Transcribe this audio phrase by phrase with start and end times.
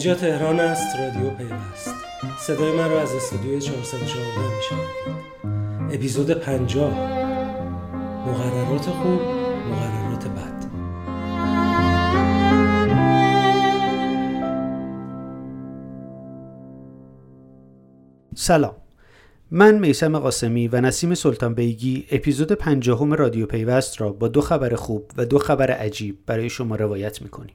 [0.00, 1.94] اینجا تهران است رادیو پیوست.
[2.38, 4.20] صدای من رو از استودیوی 414
[4.56, 5.94] میشنوید.
[5.94, 6.90] اپیزود 50
[8.28, 9.20] مقررات خوب
[9.70, 10.64] مقررات بد.
[18.34, 18.76] سلام.
[19.50, 24.74] من میسم قاسمی و نسیم سلطان بیگی اپیزود پنجاهم رادیو پیوست را با دو خبر
[24.74, 27.54] خوب و دو خبر عجیب برای شما روایت می‌کنیم.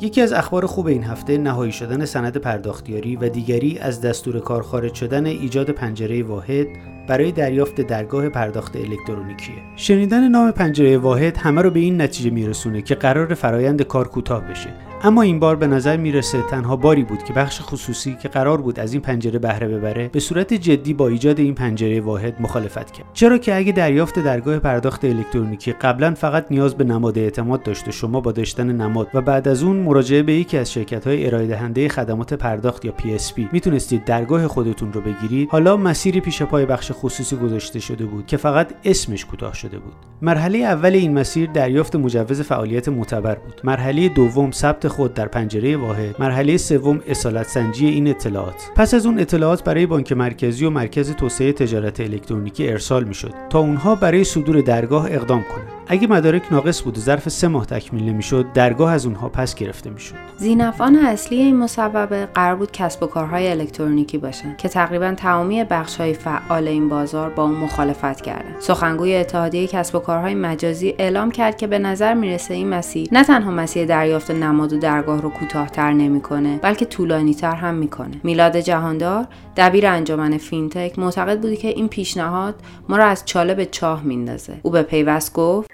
[0.00, 4.62] یکی از اخبار خوب این هفته نهایی شدن سند پرداختیاری و دیگری از دستور کار
[4.62, 6.66] خارج شدن ایجاد پنجره واحد
[7.08, 9.54] برای دریافت درگاه پرداخت الکترونیکیه.
[9.76, 14.40] شنیدن نام پنجره واحد همه رو به این نتیجه میرسونه که قرار فرایند کار کوتاه
[14.48, 14.68] بشه
[15.04, 18.80] اما این بار به نظر می‌رسه تنها باری بود که بخش خصوصی که قرار بود
[18.80, 23.06] از این پنجره بهره ببره به صورت جدی با ایجاد این پنجره واحد مخالفت کرد.
[23.12, 27.90] چرا که اگه دریافت درگاه پرداخت الکترونیکی قبلا فقط نیاز به نماد اعتماد داشت و
[27.90, 31.46] شما با داشتن نماد و بعد از اون مراجعه به یکی از شرکت های ارائه
[31.46, 36.90] دهنده خدمات پرداخت یا PSP می‌تونستید درگاه خودتون رو بگیرید حالا مسیری پیش پای بخش
[36.94, 39.92] خصوصی گذاشته شده بود که فقط اسمش کوتاه شده بود.
[40.22, 43.60] مرحله اول این مسیر دریافت مجوز فعالیت معتبر بود.
[43.64, 46.16] مرحله دوم ثبت خود در پنجره واحد.
[46.18, 48.70] مرحله سوم اصالت سنجی این اطلاعات.
[48.76, 53.58] پس از اون اطلاعات برای بانک مرکزی و مرکز توسعه تجارت الکترونیکی ارسال می‌شد تا
[53.58, 55.81] اونها برای صدور درگاه اقدام کنند.
[55.86, 59.90] اگه مدارک ناقص بود و ظرف سه ماه تکمیل نمی‌شد درگاه از اونها پس گرفته
[59.90, 60.14] می‌شد.
[60.36, 66.14] زینفعان اصلی این مصوبه قرار بود کسب و کارهای الکترونیکی باشن که تقریبا تمامی بخشهای
[66.14, 71.56] فعال این بازار با اون مخالفت کردن سخنگوی اتحادیه کسب و کارهای مجازی اعلام کرد
[71.56, 75.92] که به نظر می‌رسه این مسیر نه تنها مسیر دریافت نماد و درگاه رو کوتاهتر
[75.92, 78.20] نمی‌کنه بلکه طولانیتر هم می‌کنه.
[78.22, 82.54] میلاد جهاندار دبیر انجمن فینتک معتقد بودی که این پیشنهاد
[82.88, 84.52] ما را از چاله به چاه میندازه.
[84.62, 85.70] او به پیوست گفت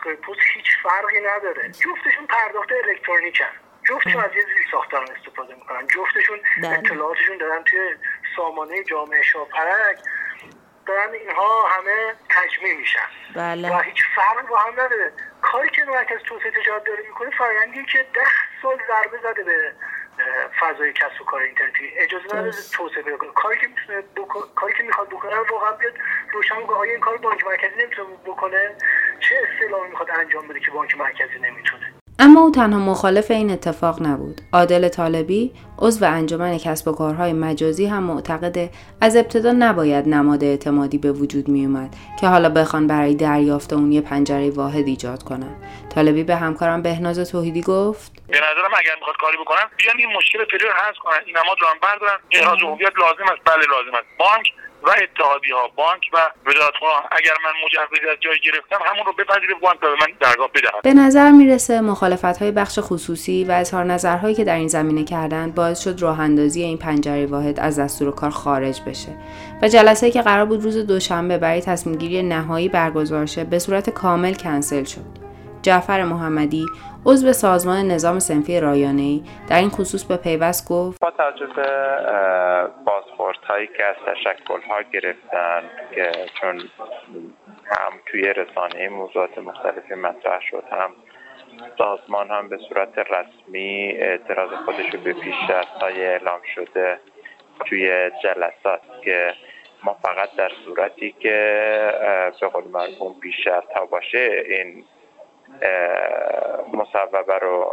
[0.00, 1.68] دستگاه پست هیچ فرقی نداره.
[1.68, 3.44] جفتشون پرداخت الکترونیکن.
[3.88, 5.86] جفتشون از یه زیر ساختار استفاده می‌کنن.
[5.86, 7.94] جفتشون اطلاعاتشون دارن توی
[8.36, 9.98] سامانه جامعه شاپرک.
[10.86, 13.08] دارن اینها همه تجمیع میشن.
[13.34, 13.76] بله.
[13.76, 15.12] و هیچ فرق با هم نداره.
[15.42, 18.30] کاری که مرکز توسعه تجارت داره می‌کنه فرآیندی که ده
[18.62, 19.74] سال ضربه زده به
[20.60, 21.92] فضای کسب و کار اینترنتی.
[21.96, 23.32] اجازه نداره توسعه پیدا کنه.
[23.32, 24.02] کاری که می‌تونه
[24.54, 25.94] کاری که می‌خواد بکنه واقعا بیاد
[26.32, 28.76] روشن کنه آیا این کار بانک مرکزی نمی‌تونه بکنه؟
[29.30, 34.02] چه اصطلاحی می‌خواد انجام بده که بانک مرکزی نمی‌تونه اما او تنها مخالف این اتفاق
[34.02, 34.40] نبود.
[34.52, 38.70] عادل طالبی عضو انجمن کسب و کارهای مجازی هم معتقده
[39.00, 43.92] از ابتدا نباید نماد اعتمادی به وجود می اومد که حالا بخوان برای دریافت اون
[43.92, 45.56] یه پنجره واحد ایجاد کنن.
[45.94, 50.38] طالبی به همکارم بهناز توحیدی گفت به نظرم اگر می‌خواد کاری بکنن بیان این مشکل
[50.38, 54.06] رو حل کنن این نماد رو هم بردارن احراز هویت لازم است بله لازم است
[54.18, 54.46] بانک
[54.82, 56.74] و اتحادی ها بانک و وزارت
[57.10, 60.82] اگر من مجوزی از جای گرفتم همون رو بپذیره بانک به من درگاه بدهد.
[60.82, 65.54] به نظر می‌رسه مخالفت های بخش خصوصی و اظهار نظرهایی که در این زمینه کردند
[65.54, 69.16] باعث شد راه اندازی این پنجره واحد از دستور کار خارج بشه
[69.62, 73.90] و جلسه که قرار بود روز دوشنبه برای تصمیم گیری نهایی برگزار شه به صورت
[73.90, 75.19] کامل کنسل شد.
[75.62, 76.66] جعفر محمدی
[77.06, 79.22] عضو سازمان نظام سنفی رایانه‌ای.
[79.48, 81.66] در این خصوص به پیوست گفت با توجه به
[83.48, 85.62] هایی که از تشکل ها گرفتن
[85.94, 86.58] که چون
[87.66, 90.90] هم توی رسانه موضوعات مختلفی مطرح شد هم
[91.78, 97.00] سازمان هم به صورت رسمی اعتراض خودش رو به پیشرفت های اعلام شده
[97.66, 99.34] توی جلسات که
[99.84, 101.38] ما فقط در صورتی که
[102.40, 104.84] به قول مرحوم پیشرفت ها باشه این
[106.72, 107.72] مصوبه رو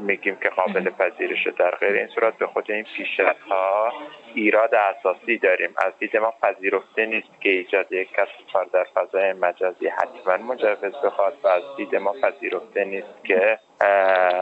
[0.00, 2.38] میگیم که قابل پذیرشه در غیر این صورت.
[2.38, 3.92] به خود این پیشرفت ها
[4.34, 5.74] ایراد اساسی داریم.
[5.86, 10.94] از دید ما پذیرفته نیست که ایجاد یک کسب کار در فضای مجازی حتما مجوز
[11.04, 13.58] بخواد و از دید ما پذیرفته نیست که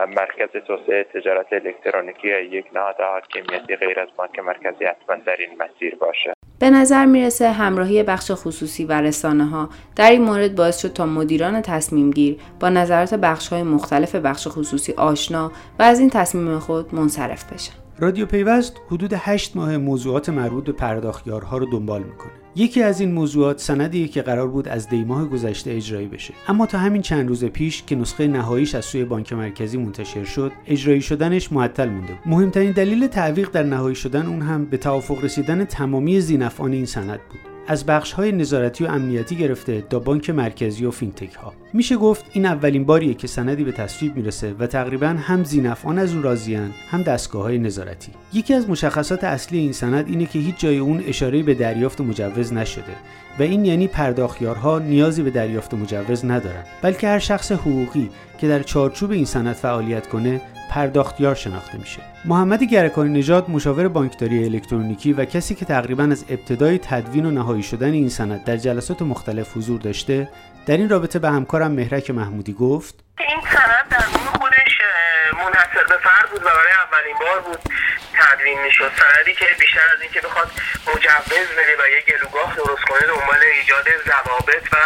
[0.09, 5.62] مرکز توسعه تجارت الکترونیکی یا یک نهاد حاکمیتی غیر از بانک مرکزی حتما در این
[5.62, 6.32] مسیر باشه.
[6.62, 11.06] به نظر می‌رسه همراهی بخش خصوصی و رسانه ها در این مورد باعث شد تا
[11.06, 16.59] مدیران تصمیم گیر با نظرات بخش های مختلف بخش خصوصی آشنا و از این تصمیم
[16.59, 17.81] خود منصرف بشن.
[17.99, 22.33] رادیو پیوست حدود 8 ماه موضوعات مربوط به پرداختیارها رو دنبال می‌کنه.
[22.56, 26.35] یکی از این موضوعات سندیه که قرار بود از دیماه گذشته اجرایی بشه.
[26.49, 30.53] اما تا همین چند روز پیش که نسخه نهاییش از سوی بانک مرکزی منتشر شد
[30.67, 32.23] اجرایی شدنش معطل مونده بود.
[32.27, 37.21] مهمترین دلیل تعویق در نهایی شدن اون هم به توافق رسیدن تمامی زینفعان این سند
[37.31, 37.41] بود.
[37.72, 41.52] از بخش های نظارتی و امنیتی گرفته تا بانک مرکزی و فینتک ها.
[41.72, 46.12] میشه گفت این اولین باریه که سندی به تصویب می‌رسه و تقریبا هم زینفعان از
[46.12, 48.12] اون راضیان هم دستگاه های نظارتی.
[48.32, 52.52] یکی از مشخصات اصلی این سند اینه که هیچ جای اون اشاره به دریافت مجوز
[52.52, 52.94] نشده
[53.38, 58.62] و این یعنی پرداختیارها نیازی به دریافت مجوز ندارن بلکه هر شخص حقوقی که در
[58.62, 60.40] چارچوب این سند فعالیت کنه
[60.72, 62.02] پرداختیار شناخته میشه.
[62.24, 67.62] محمد گرکانی نژاد مشاور بانکداری الکترونیکی و کسی که تقریبا از ابتدای تدوین و نهایی
[67.62, 70.28] شدن این سند در جلسات مختلف حضور داشته
[70.66, 74.51] در این رابطه به همکارم مهرک محمودی گفت این سند در
[75.74, 77.60] منحصر به فرد بود و برای اولین بار بود
[78.14, 78.92] تدوین می‌شد.
[78.98, 80.50] سندی که بیشتر از اینکه بخواد
[80.86, 84.76] مجوز بده و یک گلوگاه درست کنه دنبال ایجاد ضوابط و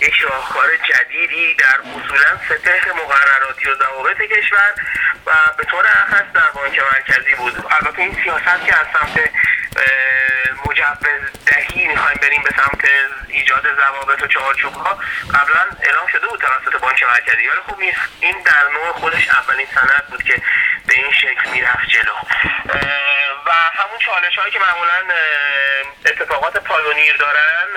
[0.00, 4.74] یک راهکار جدیدی در اصولا سطح مقرراتی و ضوابط کشور
[5.26, 7.66] و به طور اخص در بانک مرکزی بود.
[7.70, 9.30] البته این سیاست که از سمت
[10.80, 12.84] مجوز دهی می‌خوایم بریم به سمت
[13.28, 14.98] ایجاد ضوابط و چهارچوب ها
[15.34, 17.80] قبلا اعلام شده بود توسط بانک مرکزی ولی خب
[18.20, 20.42] این در نوع خودش اولین سند بود که
[20.86, 22.12] به این شکل می‌رفت جلو.
[23.46, 25.14] و همون چالش هایی که معمولا
[26.06, 27.68] اتفاقات پالونیر دارن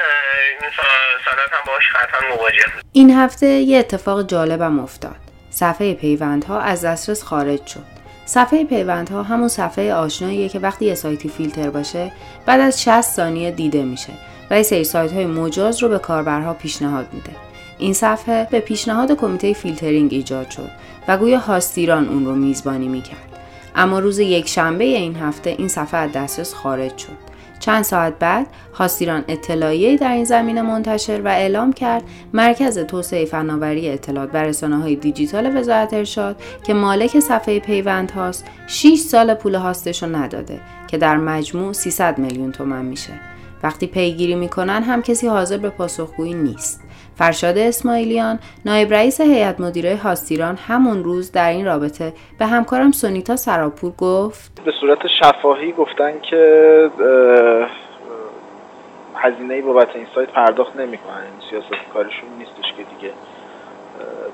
[1.26, 5.16] سند هم باش قطعا مواجه این هفته یه اتفاق جالبم افتاد.
[5.50, 7.94] صفحه پیوندها از دسترس خارج شد.
[8.26, 12.12] صفحه پیوندها همون صفحه آشناییه که وقتی یه سایتی فیلتر باشه
[12.46, 14.14] بعد از 60 ثانیه دیده میشه
[14.50, 17.32] و یه سری سایت های مجاز رو به کاربرها پیشنهاد میده.
[17.78, 20.70] این صفحه به پیشنهاد کمیته فیلترینگ ایجاد شد
[21.08, 23.40] و گویا هاستیران اون رو میزبانی می‌کرد.
[23.76, 27.34] اما روز یک شنبه این هفته این صفحه از دسترس خارج شد.
[27.60, 32.04] چند ساعت بعد هاستیران اطلاعیه در این زمینه منتشر و اعلام کرد
[32.34, 38.46] مرکز توسعه فناوری اطلاعات و رسانه های دیجیتال وزارت ارشاد که مالک صفحه پیوند هاست
[38.68, 40.60] 6 سال پول هاستش رو نداده
[40.94, 43.14] که در مجموع 300 میلیون تومن میشه.
[43.64, 46.84] وقتی پیگیری می‌کنن هم کسی حاضر به پاسخگویی نیست.
[47.16, 53.36] فرشاد اسماعیلیان نایب رئیس هیئت مدیره هاستیران همون روز در این رابطه به همکارم سونیتا
[53.36, 56.90] سراپور گفت به صورت شفاهی گفتن که
[59.16, 61.14] هزینه بابت این سایت پرداخت نمی‌کنن.
[61.16, 63.14] این سیاست کارشون نیستش که دیگه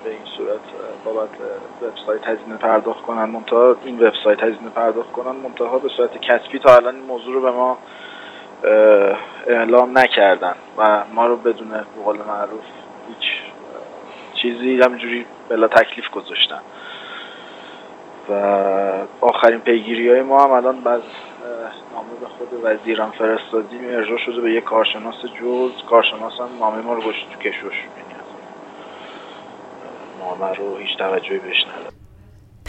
[0.03, 0.59] به این صورت
[1.05, 1.29] بابت
[1.81, 6.75] وبسایت هزینه پرداخت کنن منتها این وبسایت هزینه پرداخت کنن منتها به صورت کسبی تا
[6.75, 7.77] الان این موضوع رو به ما
[9.47, 12.63] اعلام نکردن و ما رو بدون بقول معروف
[13.07, 13.29] هیچ
[14.33, 16.61] چیزی همینجوری بلا تکلیف گذاشتن.
[18.29, 18.33] و
[19.21, 21.01] آخرین پیگیری های ما هم الان بعد
[21.93, 26.93] نامه به خود وزیران فرستادیم ارجاع شده به یک کارشناس جز کارشناس هم نامه ما
[26.93, 27.85] رو گشت تو کشوش.
[30.19, 31.93] نامه رو هیچ توجهی بهش نداد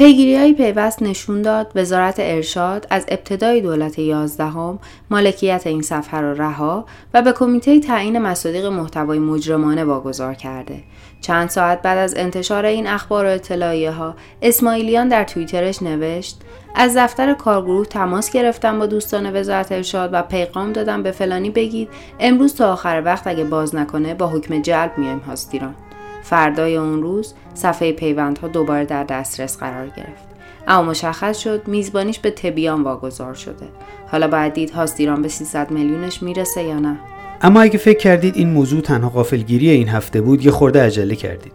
[0.01, 4.79] پیگیری های پیوست نشون داد وزارت ارشاد از ابتدای دولت یازدهم
[5.11, 10.83] مالکیت این صفحه را رها و به کمیته تعیین مصادیق محتوای مجرمانه واگذار کرده.
[11.21, 16.41] چند ساعت بعد از انتشار این اخبار و اطلاعیه ها اسماعیلیان در توییترش نوشت
[16.75, 21.89] از دفتر کارگروه تماس گرفتم با دوستان وزارت ارشاد و پیغام دادم به فلانی بگید
[22.21, 25.75] امروز تا آخر وقت اگه باز نکنه با حکم جلب میایم هاستیران
[26.23, 30.31] فردای اون روز صفحه پیوندها دوباره در دسترس قرار گرفت.
[30.69, 33.67] اما مشخص شد میزبانیش به تبیان واگذار شده.
[34.07, 36.97] حالا باید دید هاستیران به 300 میلیونش می‌رسه یا نه.
[37.43, 41.53] اما اگه فکر کردید این موضوع تنها غافلگیری این هفته بود یه خورده عجله کردید.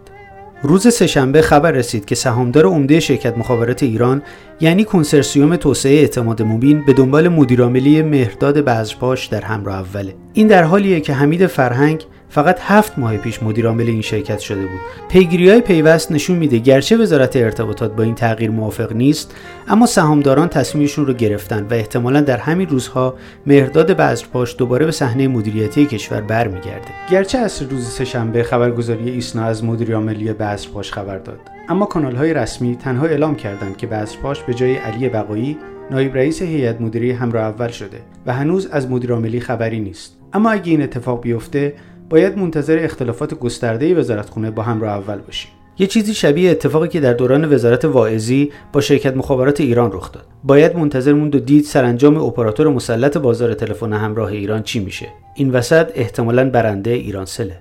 [0.62, 4.22] روز سهشنبه خبر رسید که سهامدار عمده شرکت مخابرات ایران
[4.60, 10.14] یعنی کنسرسیوم توسعه اعتماد مبین به دنبال مدیرعاملی مهرداد بذرپاش در همراه اوله.
[10.32, 14.80] این در حالیه که حمید فرهنگ فقط هفت ماه پیش مدیرعامل این شرکت شده بود.
[15.08, 19.34] پیگیری های پیوست نشون میده گرچه وزارت ارتباطات با این تغییر موافق نیست
[19.68, 23.14] اما سهامداران تصمیمشون رو گرفتن و احتمالا در همین روزها
[23.46, 26.88] مهرداد بذرپاش دوباره به صحنه مدیریتی کشور برمیگرده.
[27.10, 31.40] گرچه از روز سهشنبه خبرگزاری ایسنا از مدیرعاملی بذرپاش خبر داد.
[31.68, 35.58] اما کانال های رسمی تنها اعلام کردند که بذرپاش به جای علی بقایی
[35.90, 40.16] نایب رئیس هیئت مدیره همراه اول شده و هنوز از مدیرعاملی خبری نیست.
[40.32, 41.74] اما اگه این اتفاق بیفته
[42.10, 45.50] باید منتظر اختلافات گسترده وزارتخونه با همراه اول باشیم.
[45.78, 50.24] یه چیزی شبیه اتفاقی که در دوران وزارت واعظی با شرکت مخابرات ایران رخ داد.
[50.44, 55.06] باید منتظر موند و دید سرانجام اپراتور مسلط بازار تلفن همراه ایران چی میشه.
[55.34, 57.58] این وسط احتمالا برنده ایرانسله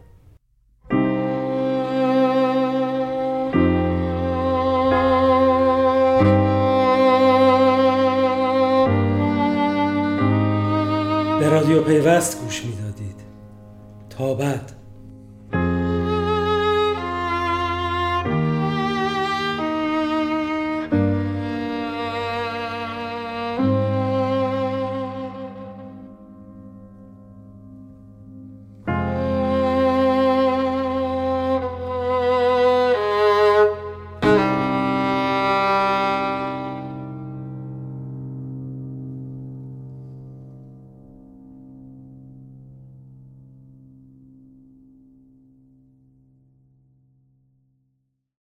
[11.39, 12.84] به رادیو پیوست گوش می‌دادید
[14.17, 14.71] تا بعد